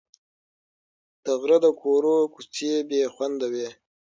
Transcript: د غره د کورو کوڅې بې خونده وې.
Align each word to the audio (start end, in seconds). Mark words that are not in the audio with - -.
د 1.25 1.27
غره 1.39 1.57
د 1.65 1.67
کورو 1.81 2.15
کوڅې 2.33 2.73
بې 2.89 3.01
خونده 3.13 3.47
وې. 3.53 3.69